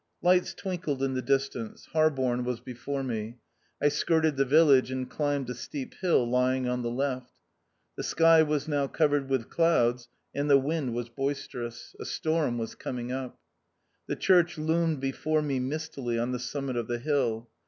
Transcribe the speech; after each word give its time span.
Lights 0.23 0.55
twinkled 0.55 1.03
in 1.03 1.13
the 1.13 1.21
distance. 1.21 1.85
Har 1.93 2.05
THE 2.09 2.13
OUTCAST. 2.15 2.17
135 2.17 2.17
borne 2.17 2.43
was 2.43 2.59
before 2.59 3.03
me. 3.03 3.37
I 3.79 3.89
skirted 3.89 4.35
the 4.35 4.45
village, 4.45 4.89
and 4.89 5.07
climbed 5.07 5.47
a 5.51 5.53
steep 5.53 5.93
hill 6.01 6.27
lying 6.27 6.67
on 6.67 6.81
the 6.81 6.89
left. 6.89 7.35
The 7.97 8.01
sky 8.01 8.41
was 8.41 8.67
now 8.67 8.87
covered 8.87 9.29
with 9.29 9.51
clouds, 9.51 10.09
and 10.33 10.49
the 10.49 10.57
wind 10.57 10.95
was 10.95 11.09
boisterous. 11.09 11.95
A 11.99 12.05
storm 12.05 12.57
was 12.57 12.73
com 12.73 12.97
ing 12.97 13.11
up. 13.11 13.37
The 14.07 14.15
church 14.15 14.57
loomed 14.57 15.01
before 15.01 15.43
me 15.43 15.59
mistily 15.59 16.17
on 16.17 16.31
the 16.31 16.39
summit 16.39 16.77
of 16.77 16.87
the 16.87 16.97
hill. 16.97 17.51